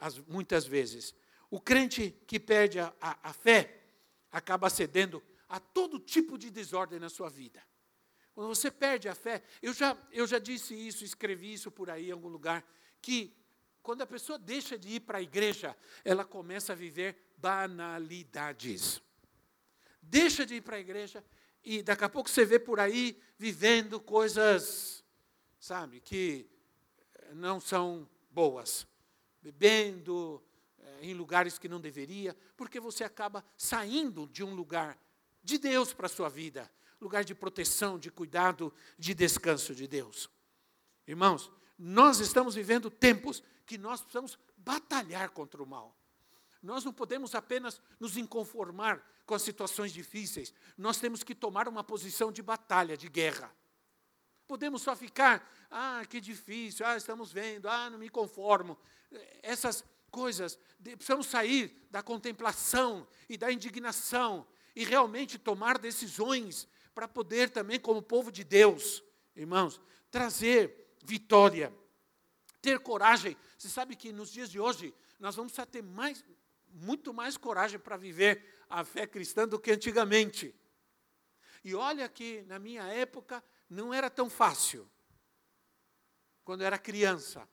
[0.00, 1.14] As, muitas vezes.
[1.48, 3.84] O crente que perde a, a, a fé
[4.32, 7.62] acaba cedendo a todo tipo de desordem na sua vida.
[8.34, 12.08] Quando você perde a fé, eu já, eu já disse isso, escrevi isso por aí
[12.08, 12.64] em algum lugar,
[13.00, 13.39] que
[13.82, 19.00] quando a pessoa deixa de ir para a igreja, ela começa a viver banalidades.
[20.02, 21.24] Deixa de ir para a igreja
[21.62, 25.04] e daqui a pouco você vê por aí vivendo coisas,
[25.58, 26.48] sabe, que
[27.32, 28.86] não são boas.
[29.42, 30.42] Bebendo
[30.78, 34.98] eh, em lugares que não deveria, porque você acaba saindo de um lugar
[35.42, 40.28] de Deus para a sua vida lugar de proteção, de cuidado, de descanso de Deus.
[41.06, 45.96] Irmãos, nós estamos vivendo tempos que nós precisamos batalhar contra o mal.
[46.60, 51.84] Nós não podemos apenas nos inconformar com as situações difíceis, nós temos que tomar uma
[51.84, 53.54] posição de batalha, de guerra.
[54.48, 58.76] Podemos só ficar, ah, que difícil, ah, estamos vendo, ah, não me conformo.
[59.40, 67.50] Essas coisas, precisamos sair da contemplação e da indignação e realmente tomar decisões para poder
[67.50, 69.00] também, como povo de Deus,
[69.36, 69.80] irmãos,
[70.10, 71.72] trazer vitória,
[72.60, 73.36] ter coragem.
[73.56, 76.24] Você sabe que nos dias de hoje nós vamos ter mais,
[76.68, 80.54] muito mais coragem para viver a fé cristã do que antigamente.
[81.62, 84.90] E olha que na minha época não era tão fácil.
[86.44, 87.48] Quando eu era criança,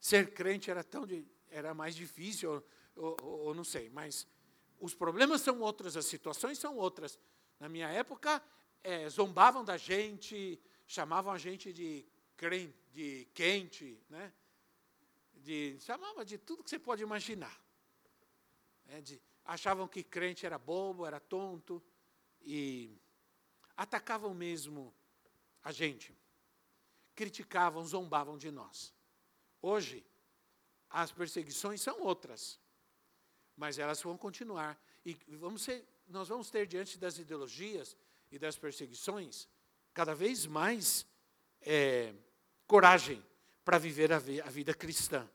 [0.00, 1.06] ser crente era tão
[1.50, 2.64] era mais difícil,
[2.96, 4.26] ou, ou, ou não sei, mas
[4.78, 7.18] os problemas são outros, as situações são outras.
[7.58, 8.42] Na minha época,
[8.82, 14.32] é, zombavam da gente, chamavam a gente de, crente, de quente, né?
[15.40, 17.58] De, chamava de tudo que você pode imaginar.
[18.86, 21.82] É, de, achavam que crente era bobo, era tonto,
[22.42, 22.96] e
[23.76, 24.94] atacavam mesmo
[25.62, 26.16] a gente.
[27.14, 28.94] Criticavam, zombavam de nós.
[29.60, 30.04] Hoje,
[30.88, 32.58] as perseguições são outras,
[33.56, 34.80] mas elas vão continuar.
[35.04, 37.96] E vamos ser, nós vamos ter diante das ideologias
[38.30, 39.48] e das perseguições,
[39.92, 41.06] cada vez mais
[41.60, 42.14] é,
[42.66, 43.24] coragem
[43.64, 45.28] para viver a, a vida cristã.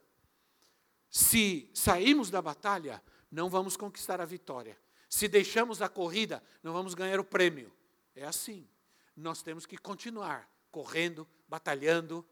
[1.08, 4.78] Se sairmos da batalha, não vamos conquistar a vitória.
[5.08, 7.72] Se deixamos a corrida, não vamos ganhar o prêmio.
[8.14, 8.68] É assim.
[9.14, 12.26] Nós temos que continuar correndo, batalhando.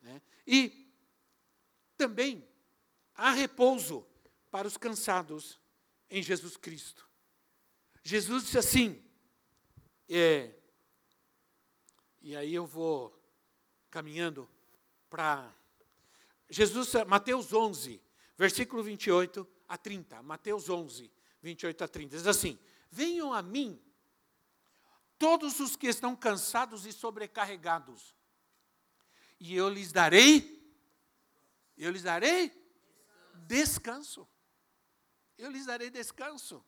[0.00, 0.20] Né?
[0.46, 0.92] E
[1.96, 2.46] também
[3.14, 4.06] há repouso
[4.50, 5.60] para os cansados
[6.08, 7.08] em Jesus Cristo.
[8.02, 9.02] Jesus disse assim:
[10.08, 10.54] é,
[12.20, 13.12] e aí eu vou
[13.90, 14.48] caminhando
[15.16, 15.50] para
[16.50, 18.02] Jesus, Mateus 11,
[18.36, 20.22] versículo 28 a 30.
[20.22, 22.16] Mateus 11, 28 a 30.
[22.18, 22.58] Diz assim:
[22.90, 23.82] Venham a mim
[25.18, 28.14] todos os que estão cansados e sobrecarregados,
[29.40, 30.62] e eu lhes darei,
[31.78, 32.52] eu lhes darei
[33.46, 34.28] descanso.
[35.38, 36.62] Eu lhes darei descanso.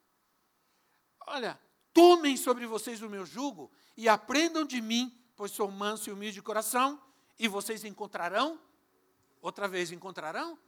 [1.26, 1.60] Olha,
[1.92, 6.34] Tomem sobre vocês o meu jugo e aprendam de mim, pois sou manso e humilde
[6.34, 7.02] de coração,
[7.38, 8.60] e vocês encontrarão,
[9.40, 10.58] outra vez encontrarão,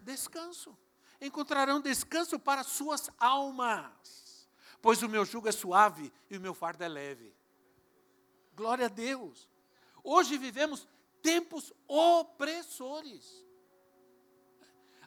[0.00, 0.76] descanso.
[1.20, 4.48] Encontrarão descanso para suas almas.
[4.80, 7.32] pois o meu jugo é suave e o meu fardo é leve.
[8.54, 9.48] Glória a Deus.
[10.02, 10.88] Hoje vivemos
[11.22, 13.46] tempos opressores.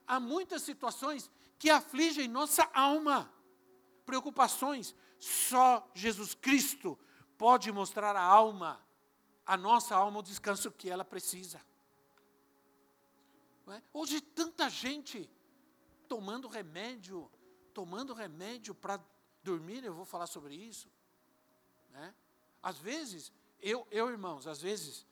[0.07, 3.31] Há muitas situações que afligem nossa alma,
[4.05, 4.95] preocupações.
[5.19, 6.97] Só Jesus Cristo
[7.37, 8.84] pode mostrar à alma,
[9.45, 11.61] a nossa alma, o descanso que ela precisa.
[13.67, 13.81] É?
[13.93, 15.29] Hoje, tanta gente
[16.07, 17.29] tomando remédio,
[17.73, 18.99] tomando remédio para
[19.43, 20.89] dormir, eu vou falar sobre isso.
[21.91, 22.13] Né?
[22.61, 25.05] Às vezes, eu, eu irmãos, às vezes,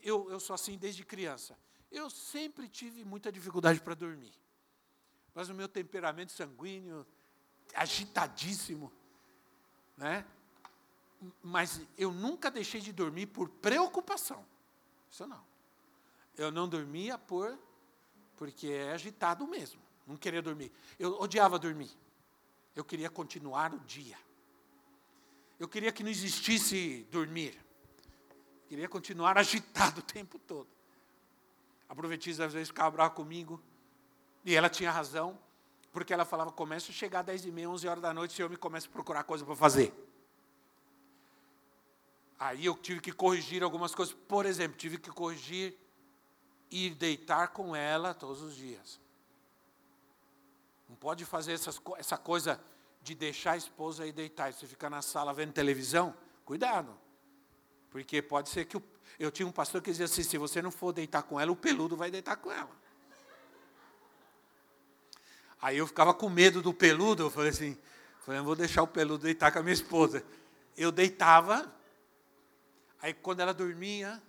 [0.00, 1.58] eu, eu sou assim desde criança.
[1.90, 4.32] Eu sempre tive muita dificuldade para dormir.
[5.34, 7.06] Mas o meu temperamento sanguíneo,
[7.74, 8.92] agitadíssimo,
[9.96, 10.26] né?
[11.42, 14.44] Mas eu nunca deixei de dormir por preocupação.
[15.10, 15.42] Isso não.
[16.36, 17.58] Eu não dormia por
[18.36, 19.80] porque é agitado mesmo.
[20.06, 20.72] Não queria dormir.
[20.98, 21.90] Eu odiava dormir.
[22.74, 24.16] Eu queria continuar o dia.
[25.58, 27.58] Eu queria que não existisse dormir.
[28.30, 30.68] Eu queria continuar agitado o tempo todo.
[31.88, 33.60] A profetisa às vezes ficava brava comigo.
[34.44, 35.36] E ela tinha razão.
[35.90, 38.42] Porque ela falava, começa a chegar às 10 e meia, 11 horas da noite, e
[38.42, 39.92] eu me começo a procurar coisa para fazer.
[42.38, 44.14] Aí eu tive que corrigir algumas coisas.
[44.14, 45.76] Por exemplo, tive que corrigir
[46.70, 49.00] ir deitar com ela todos os dias.
[50.88, 52.60] Não pode fazer essas, essa coisa
[53.02, 54.52] de deixar a esposa ir deitar.
[54.52, 56.96] Você fica na sala vendo televisão, cuidado.
[57.90, 58.76] Porque pode ser que.
[58.76, 58.82] O,
[59.18, 61.56] eu tinha um pastor que dizia assim: se você não for deitar com ela, o
[61.56, 62.70] peludo vai deitar com ela.
[65.60, 67.76] Aí eu ficava com medo do peludo, eu falei assim:
[68.20, 70.24] falei, não vou deixar o peludo deitar com a minha esposa.
[70.76, 71.74] Eu deitava,
[73.00, 74.22] aí quando ela dormia,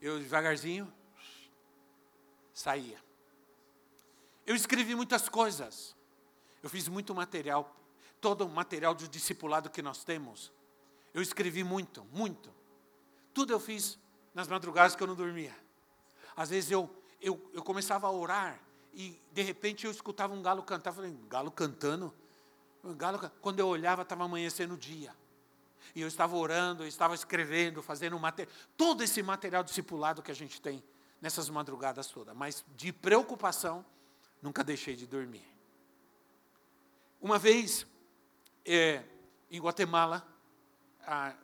[0.00, 0.92] eu devagarzinho,
[2.52, 2.98] saía.
[4.46, 5.94] Eu escrevi muitas coisas.
[6.62, 7.74] Eu fiz muito material,
[8.20, 10.52] todo o material do discipulado que nós temos.
[11.12, 12.52] Eu escrevi muito, muito.
[13.34, 13.98] Tudo eu fiz
[14.34, 15.54] nas madrugadas que eu não dormia.
[16.36, 16.88] Às vezes eu,
[17.20, 18.60] eu, eu começava a orar
[18.94, 20.92] e de repente eu escutava um galo cantar.
[20.92, 22.14] Falei, galo cantando?
[22.82, 25.14] Um galo, quando eu olhava, estava amanhecendo o dia.
[25.94, 28.18] E eu estava orando, eu estava escrevendo, fazendo.
[28.76, 30.82] Todo esse material discipulado que a gente tem
[31.20, 33.84] nessas madrugadas todas, mas de preocupação,
[34.42, 35.46] nunca deixei de dormir.
[37.20, 37.86] Uma vez,
[38.64, 39.04] é,
[39.48, 40.26] em Guatemala,
[41.06, 41.34] às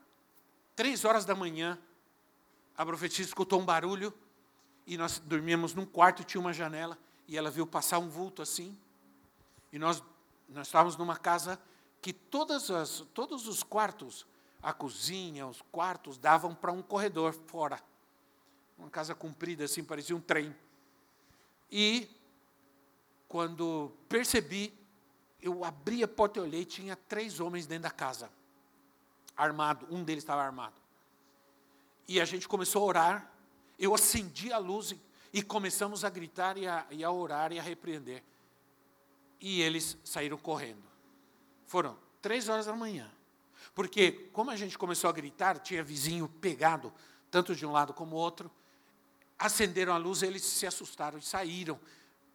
[0.75, 1.79] três horas da manhã,
[2.77, 4.13] a profetisa escutou um barulho
[4.87, 6.99] e nós dormíamos num quarto, tinha uma janela
[7.29, 8.77] e ela viu passar um vulto assim.
[9.73, 10.03] E nós,
[10.49, 11.61] nós estávamos numa casa
[12.01, 14.27] que todas as, todos os quartos,
[14.63, 17.83] a cozinha, os quartos, davam para um corredor fora
[18.79, 20.55] uma casa comprida assim, parecia um trem.
[21.71, 22.09] E
[23.27, 24.73] quando percebi,
[25.43, 28.31] eu abri a porta e olhei, tinha três homens dentro da casa,
[29.37, 30.81] armado, um deles estava armado.
[32.07, 33.33] E a gente começou a orar,
[33.79, 35.01] eu acendi a luz e,
[35.33, 38.23] e começamos a gritar e a, e a orar e a repreender.
[39.41, 40.83] E eles saíram correndo.
[41.69, 43.09] Foram três horas da manhã.
[43.75, 46.93] Porque, como a gente começou a gritar, tinha vizinho pegado,
[47.31, 48.51] tanto de um lado como outro,
[49.39, 51.79] acenderam a luz, eles se assustaram e saíram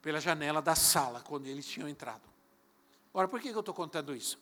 [0.03, 2.21] pela janela da sala quando eles tinham entrado.
[3.11, 4.39] Ora, por que eu estou contando isso?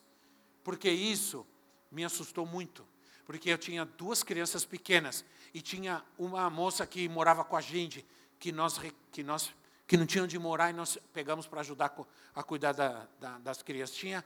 [0.62, 1.47] Porque isso
[1.89, 2.86] me assustou muito.
[3.25, 5.23] Porque eu tinha duas crianças pequenas
[5.54, 8.06] e tinha uma moça que morava com a gente,
[8.38, 8.77] que nós,
[9.12, 9.54] que nós
[9.88, 11.95] que não tinham de morar e nós pegamos para ajudar
[12.36, 13.95] a cuidar da, da, das crianças.
[13.95, 14.23] Tinha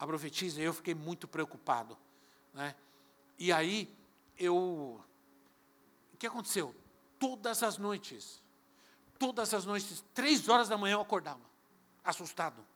[0.00, 1.96] a profetisa eu fiquei muito preocupado.
[2.52, 2.74] Né?
[3.38, 3.88] E aí,
[4.36, 5.00] eu.
[6.12, 6.74] O que aconteceu?
[7.20, 8.42] todas as noites.
[9.18, 11.42] Todas as noites, três horas da manhã eu acordava,
[12.02, 12.66] assustado.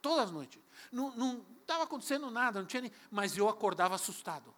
[0.00, 0.60] Todas as noites.
[0.90, 4.52] Não estava acontecendo nada, não tinha nem, mas eu acordava assustado.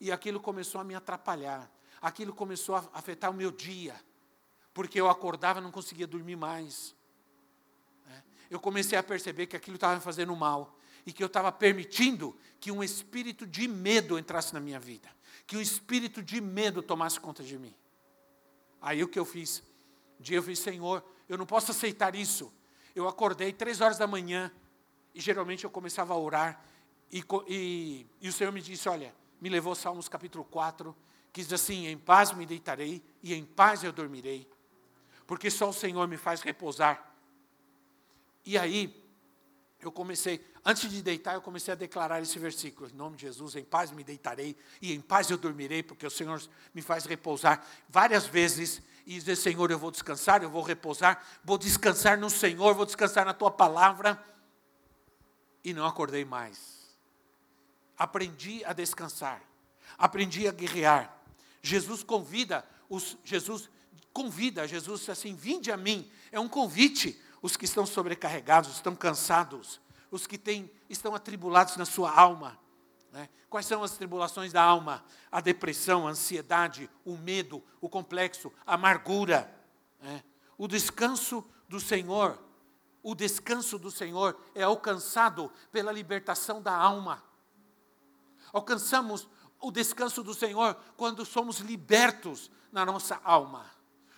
[0.00, 1.70] E aquilo começou a me atrapalhar.
[2.02, 3.98] Aquilo começou a afetar o meu dia.
[4.74, 6.94] Porque eu acordava e não conseguia dormir mais.
[8.04, 8.22] Né?
[8.50, 10.75] Eu comecei a perceber que aquilo estava me fazendo mal.
[11.06, 15.08] E que eu estava permitindo que um espírito de medo entrasse na minha vida.
[15.46, 17.74] Que um espírito de medo tomasse conta de mim.
[18.82, 19.62] Aí o que eu fiz?
[20.18, 22.52] Um dia eu fiz, Senhor, eu não posso aceitar isso.
[22.94, 24.50] Eu acordei três horas da manhã
[25.14, 26.62] e geralmente eu começava a orar
[27.10, 30.94] e, e, e o Senhor me disse, olha, me levou Salmos capítulo 4,
[31.32, 34.48] que diz assim, em paz me deitarei e em paz eu dormirei,
[35.26, 37.14] porque só o Senhor me faz repousar.
[38.44, 39.04] E aí,
[39.80, 43.54] eu comecei, antes de deitar, eu comecei a declarar esse versículo: em nome de Jesus,
[43.54, 46.42] em paz me deitarei e em paz eu dormirei, porque o Senhor
[46.74, 48.82] me faz repousar várias vezes.
[49.06, 53.24] E dizer, Senhor, eu vou descansar, eu vou repousar, vou descansar no Senhor, vou descansar
[53.24, 54.20] na tua palavra.
[55.62, 56.76] E não acordei mais.
[57.96, 59.40] aprendi a descansar,
[59.96, 61.16] aprendi a guerrear.
[61.62, 63.68] Jesus convida os Jesus
[64.12, 66.10] convida, Jesus assim, vinde a mim.
[66.32, 67.20] É um convite.
[67.42, 69.78] Os que estão sobrecarregados, estão cansados,
[70.10, 72.58] os que têm, estão atribulados na sua alma.
[73.12, 73.28] Né?
[73.48, 75.04] Quais são as tribulações da alma?
[75.30, 79.52] A depressão, a ansiedade, o medo, o complexo, a amargura.
[80.00, 80.22] Né?
[80.58, 82.38] O descanso do Senhor,
[83.02, 87.22] o descanso do Senhor é alcançado pela libertação da alma.
[88.52, 89.28] Alcançamos
[89.60, 93.66] o descanso do Senhor quando somos libertos na nossa alma.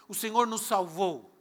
[0.08, 1.34] O Senhor nos salvou.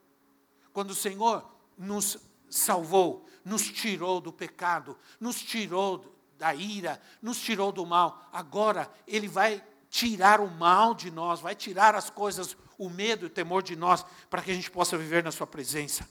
[0.73, 1.43] Quando o Senhor
[1.77, 2.17] nos
[2.49, 8.29] salvou, nos tirou do pecado, nos tirou da ira, nos tirou do mal.
[8.33, 13.27] Agora Ele vai tirar o mal de nós, vai tirar as coisas, o medo e
[13.27, 16.07] o temor de nós, para que a gente possa viver na Sua presença.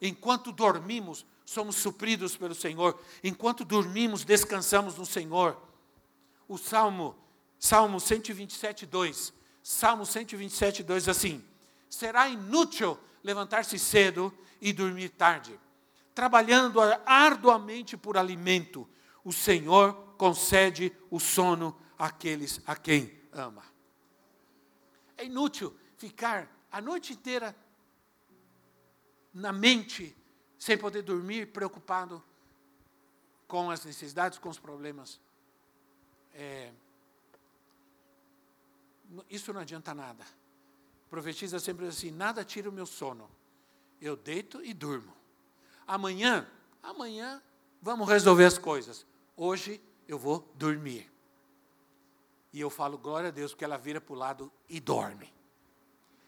[0.00, 2.96] Enquanto dormimos, somos supridos pelo Senhor.
[3.24, 5.60] Enquanto dormimos, descansamos no Senhor.
[6.46, 7.16] O Salmo,
[7.58, 9.32] Salmo 127, 2.
[9.64, 11.44] Salmo 127, 2 assim:
[11.90, 15.58] Será inútil levantar-se cedo e dormir tarde.
[16.18, 18.88] Trabalhando arduamente por alimento,
[19.22, 23.62] o Senhor concede o sono àqueles a quem ama.
[25.16, 27.54] É inútil ficar a noite inteira
[29.32, 30.16] na mente,
[30.58, 32.20] sem poder dormir, preocupado
[33.46, 35.20] com as necessidades, com os problemas.
[36.34, 36.72] É,
[39.30, 40.26] isso não adianta nada.
[41.08, 43.30] Profetiza sempre assim: nada tira o meu sono.
[44.00, 45.17] Eu deito e durmo.
[45.88, 46.46] Amanhã,
[46.82, 47.42] amanhã,
[47.80, 49.06] vamos resolver as coisas.
[49.34, 51.10] Hoje eu vou dormir.
[52.52, 55.32] E eu falo, glória a Deus, porque ela vira para o lado e dorme.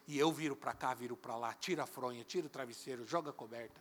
[0.09, 3.29] E eu viro para cá, viro para lá, tira a fronha, tira o travesseiro, joga
[3.29, 3.79] a coberta.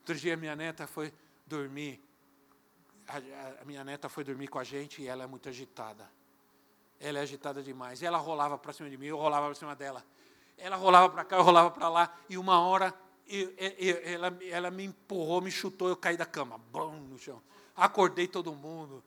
[0.00, 1.12] Outro dia minha neta foi
[1.46, 2.02] dormir.
[3.06, 6.10] A, a, minha neta foi dormir com a gente e ela é muito agitada.
[6.98, 8.02] Ela é agitada demais.
[8.02, 10.04] Ela rolava para cima de mim, eu rolava para cima dela.
[10.58, 12.16] Ela rolava para cá, eu rolava para lá.
[12.28, 12.94] E uma hora
[13.28, 16.58] eu, eu, ela, ela me empurrou, me chutou, eu caí da cama.
[16.58, 17.42] Bum, no chão.
[17.74, 19.02] Acordei todo mundo.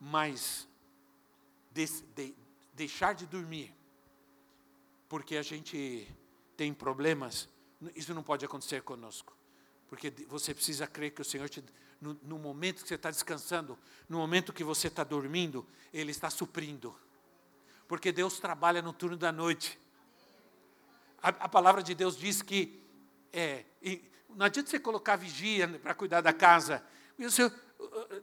[0.00, 0.66] Mas
[1.70, 2.34] de,
[2.74, 3.72] deixar de dormir,
[5.08, 6.08] porque a gente
[6.56, 7.48] tem problemas,
[7.94, 9.36] isso não pode acontecer conosco.
[9.88, 11.62] Porque você precisa crer que o Senhor, te,
[12.00, 13.78] no, no momento que você está descansando,
[14.08, 16.94] no momento que você está dormindo, Ele está suprindo.
[17.92, 19.78] Porque Deus trabalha no turno da noite.
[21.22, 22.82] A, a palavra de Deus diz que
[23.30, 23.66] é,
[24.30, 26.82] não adianta você colocar vigia para cuidar da casa.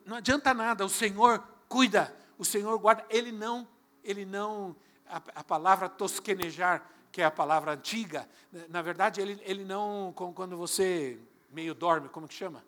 [0.07, 3.67] não adianta nada, o Senhor cuida o Senhor guarda, ele não,
[4.03, 8.27] ele não, a, a palavra tosquenejar, que é a palavra antiga,
[8.69, 11.19] na verdade, ele, ele não, quando você
[11.51, 12.65] meio dorme, como que chama?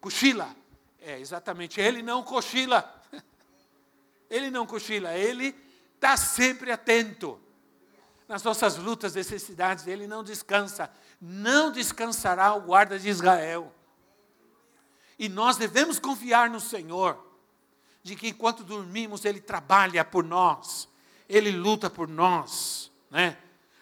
[0.00, 0.54] Cochila.
[1.00, 3.02] É, exatamente, ele não cochila.
[4.28, 5.54] Ele não cochila, ele
[5.96, 7.40] está sempre atento.
[8.28, 10.90] Nas nossas lutas, necessidades, ele não descansa.
[11.20, 13.72] Não descansará o guarda de Israel.
[15.18, 17.24] E nós devemos confiar no Senhor
[18.02, 20.88] de que enquanto dormimos, Ele trabalha por nós,
[21.28, 22.92] Ele luta por nós.
[23.10, 23.36] Né?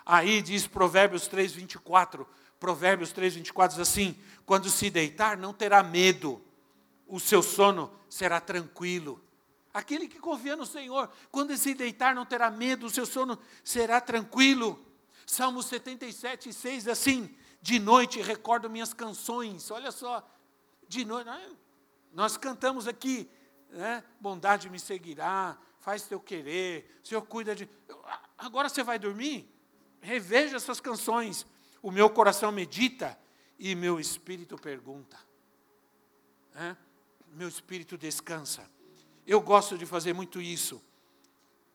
[0.06, 2.26] Aí diz Provérbios 3, 24,
[2.58, 6.42] Provérbios 3, 24 diz assim: quando se deitar, não terá medo,
[7.06, 9.20] o seu sono será tranquilo.
[9.74, 14.00] Aquele que confia no Senhor, quando se deitar, não terá medo, o seu sono será
[14.00, 14.80] tranquilo.
[15.26, 20.24] Salmo 77, 6 assim: de noite recordo minhas canções, olha só,
[20.86, 21.28] de noite,
[22.12, 23.28] nós cantamos aqui,
[23.70, 24.04] né?
[24.20, 27.68] bondade me seguirá, faz teu querer, o Senhor cuida de.
[28.38, 29.50] Agora você vai dormir?
[30.00, 31.44] Reveja essas canções.
[31.82, 33.18] O meu coração medita
[33.58, 35.18] e meu espírito pergunta.
[36.54, 36.76] Né?
[37.32, 38.72] Meu espírito descansa.
[39.26, 40.82] Eu gosto de fazer muito isso.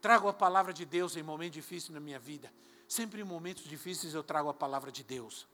[0.01, 2.51] Trago a palavra de Deus em momentos difíceis na minha vida.
[2.87, 5.47] Sempre em momentos difíceis eu trago a palavra de Deus.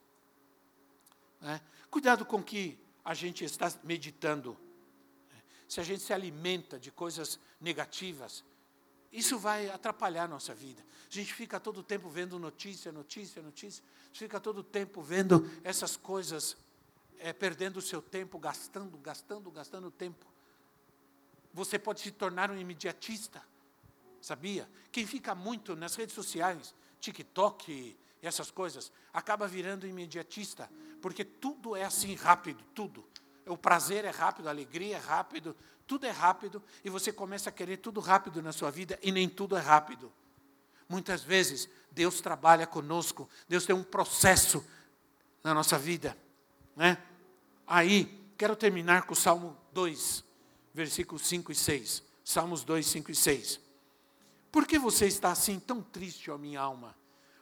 [1.41, 1.62] Né?
[1.89, 4.58] Cuidado com que a gente está meditando
[5.68, 8.43] se a gente se alimenta de coisas negativas,
[9.12, 10.84] isso vai atrapalhar a nossa vida.
[11.10, 15.50] A gente fica todo o tempo vendo notícia, notícia, notícia, fica todo o tempo vendo
[15.64, 16.58] essas coisas,
[17.18, 20.26] é, perdendo o seu tempo, gastando, gastando, gastando tempo.
[21.56, 23.41] Você pode se tornar um imediatista,
[24.22, 24.70] sabia?
[24.91, 30.70] Quem fica muito nas redes sociais, TikTok essas coisas, acaba virando imediatista,
[31.01, 33.03] porque tudo é assim rápido, tudo
[33.47, 37.53] o prazer é rápido, a alegria é rápido, tudo é rápido e você começa a
[37.53, 40.12] querer tudo rápido na sua vida e nem tudo é rápido.
[40.89, 44.66] Muitas vezes Deus trabalha conosco, Deus tem um processo
[45.43, 46.18] na nossa vida,
[46.76, 46.97] né?
[47.68, 50.24] Aí, quero terminar com o Salmo 2,
[50.76, 52.03] versículos 5 e 6.
[52.23, 53.59] Salmos 2, 5 e 6.
[54.51, 56.95] Por que você está assim tão triste, ó minha alma?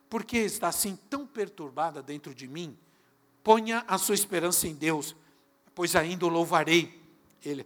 [0.07, 2.77] Por que está assim tão perturbada dentro de mim?
[3.43, 5.15] Ponha a sua esperança em Deus,
[5.73, 7.01] pois ainda o louvarei.
[7.43, 7.65] Ele,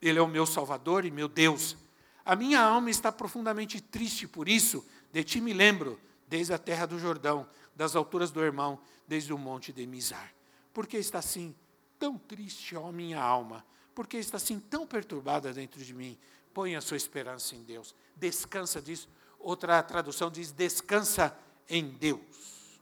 [0.00, 1.76] ele é o meu Salvador e meu Deus.
[2.24, 6.86] A minha alma está profundamente triste por isso, de ti me lembro, desde a terra
[6.86, 10.32] do Jordão, das alturas do irmão, desde o monte de Mizar.
[10.72, 11.54] Por que está assim
[11.98, 13.64] tão triste, ó minha alma?
[13.96, 16.18] Por que está assim tão perturbada dentro de mim?
[16.52, 17.94] Põe a sua esperança em Deus.
[18.14, 19.08] Descansa diz.
[19.38, 21.34] Outra tradução diz descansa
[21.66, 22.78] em Deus.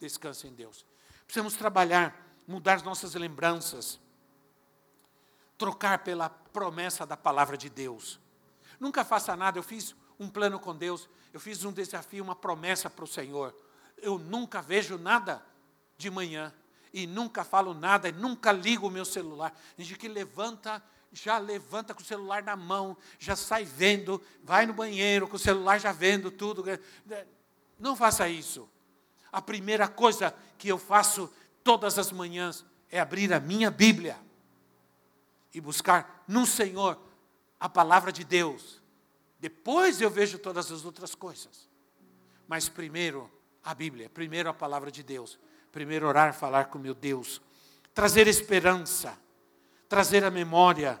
[0.00, 0.84] Descansa em Deus.
[1.24, 4.00] Precisamos trabalhar, mudar nossas lembranças,
[5.56, 8.18] trocar pela promessa da palavra de Deus.
[8.80, 9.60] Nunca faça nada.
[9.60, 13.54] Eu fiz um plano com Deus, eu fiz um desafio, uma promessa para o Senhor.
[13.96, 15.46] Eu nunca vejo nada
[15.96, 16.52] de manhã
[16.96, 19.54] e nunca falo nada, e nunca ligo o meu celular.
[19.76, 20.82] A gente que levanta,
[21.12, 25.38] já levanta com o celular na mão, já sai vendo, vai no banheiro com o
[25.38, 26.64] celular já vendo tudo.
[27.78, 28.66] Não faça isso.
[29.30, 31.30] A primeira coisa que eu faço
[31.62, 34.18] todas as manhãs é abrir a minha Bíblia
[35.52, 36.98] e buscar no Senhor
[37.60, 38.80] a palavra de Deus.
[39.38, 41.68] Depois eu vejo todas as outras coisas.
[42.48, 43.30] Mas primeiro
[43.62, 45.38] a Bíblia, primeiro a palavra de Deus.
[45.76, 47.38] Primeiro orar, falar com meu Deus.
[47.92, 49.14] Trazer esperança,
[49.86, 50.98] trazer à memória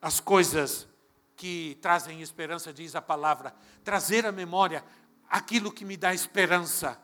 [0.00, 0.88] as coisas
[1.36, 3.54] que trazem esperança, diz a palavra.
[3.84, 4.82] Trazer à memória
[5.28, 6.98] aquilo que me dá esperança.